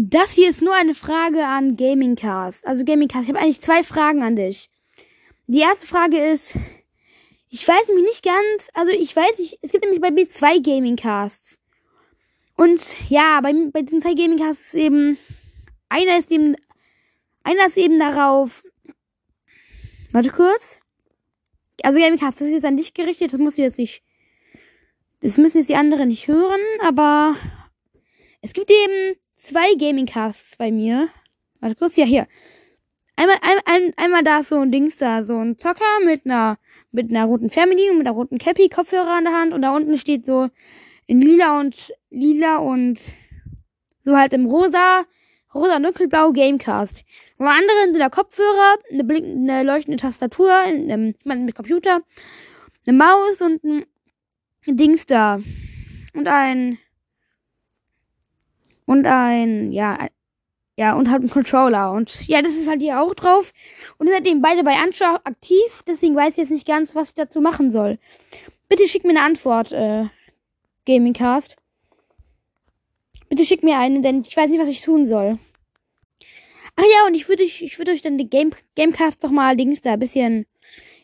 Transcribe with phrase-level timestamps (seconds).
[0.00, 2.68] Das hier ist nur eine Frage an Gamingcast.
[2.68, 4.70] Also Gamingcast, ich habe eigentlich zwei Fragen an dich.
[5.48, 6.56] Die erste Frage ist,
[7.50, 10.60] ich weiß nämlich nicht ganz, also ich weiß nicht, es gibt nämlich bei mir zwei
[10.60, 11.58] Gamingcasts.
[12.54, 12.80] Und
[13.10, 15.18] ja, bei, bei diesen zwei Gamingcasts eben,
[15.88, 16.54] einer ist eben,
[17.42, 18.62] einer ist eben darauf,
[20.12, 20.80] warte kurz.
[21.82, 24.04] Also Gamingcast, das ist jetzt an dich gerichtet, das musst du jetzt nicht,
[25.22, 27.34] das müssen jetzt die anderen nicht hören, aber
[28.42, 31.08] es gibt eben zwei Gamingcasts bei mir.
[31.60, 32.26] Warte kurz, ja, hier.
[33.16, 36.56] Einmal, ein, ein, einmal da ist so ein Dings da, so ein Zocker mit einer,
[36.92, 39.98] mit einer roten Fernbedienung, mit einer roten Cappy, Kopfhörer in der Hand und da unten
[39.98, 40.48] steht so
[41.06, 43.00] in lila und, lila und
[44.04, 45.04] so halt im rosa,
[45.54, 47.04] rosa dunkelblau Gamecast.
[47.38, 52.02] Und am anderen sind da Kopfhörer, eine blinkende, eine leuchtende Tastatur, ein, mit Computer,
[52.86, 53.84] eine Maus und ein
[54.66, 55.40] Dings da.
[56.14, 56.78] Und ein,
[58.88, 60.08] und ein, ja,
[60.76, 61.92] ja, und halt ein Controller.
[61.92, 63.52] Und ja, das ist halt hier auch drauf.
[63.98, 67.10] Und ihr seid eben beide bei Anschau aktiv, deswegen weiß ich jetzt nicht ganz, was
[67.10, 67.98] ich dazu machen soll.
[68.68, 70.06] Bitte schickt mir eine Antwort, äh,
[70.86, 71.56] Gamingcast.
[73.28, 75.38] Bitte schickt mir eine, denn ich weiß nicht, was ich tun soll.
[76.76, 79.54] Ach ja, und ich würde ich, ich würde euch dann den Game, Gamecast doch mal
[79.54, 80.46] Dings da ein bisschen.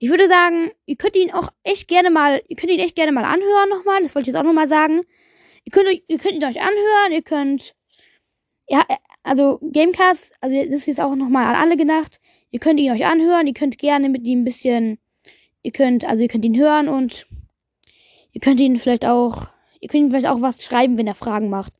[0.00, 3.12] Ich würde sagen, ihr könnt ihn auch echt gerne mal, ihr könnt ihn echt gerne
[3.12, 4.02] mal anhören nochmal.
[4.02, 5.02] Das wollte ich jetzt auch nochmal sagen.
[5.68, 7.74] Ihr könnt, ihr könnt ihn euch anhören, ihr könnt,
[8.70, 8.86] ja,
[9.22, 12.20] also Gamecast, also das ist jetzt auch nochmal an alle gedacht.
[12.50, 14.98] Ihr könnt ihn euch anhören, ihr könnt gerne mit ihm ein bisschen,
[15.62, 17.26] ihr könnt, also ihr könnt ihn hören und
[18.32, 19.48] ihr könnt ihn vielleicht auch,
[19.80, 21.74] ihr könnt ihm vielleicht auch was schreiben, wenn er Fragen macht.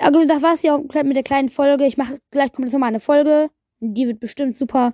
[0.00, 1.86] Also das war's ja auch mit der kleinen Folge.
[1.86, 3.48] Ich mache gleich kommt jetzt nochmal eine Folge.
[3.78, 4.92] Die wird bestimmt super.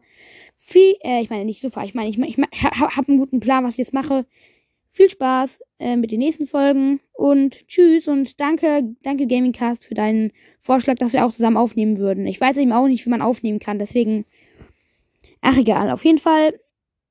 [0.57, 1.83] Viel, äh, ich meine nicht super.
[1.85, 4.27] Ich meine, ich, ich, ich habe einen guten Plan, was ich jetzt mache
[4.95, 10.33] viel Spaß äh, mit den nächsten Folgen und tschüss und danke, danke Gamingcast für deinen
[10.61, 12.27] Vorschlag, dass wir auch zusammen aufnehmen würden.
[12.27, 14.25] Ich weiß eben auch nicht, wie man aufnehmen kann, deswegen,
[15.41, 16.59] ach egal, auf jeden Fall,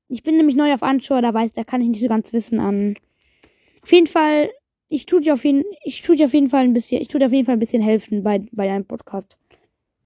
[0.08, 2.58] ich bin nämlich neu auf Anschau, da weiß, da kann ich nicht so ganz wissen
[2.58, 2.96] an.
[3.82, 4.50] Auf jeden Fall,
[4.88, 7.18] ich tue dir auf jeden, ich tue dir auf jeden Fall ein bisschen, ich tue
[7.18, 9.36] dir auf jeden Fall ein bisschen helfen bei, bei deinem Podcast.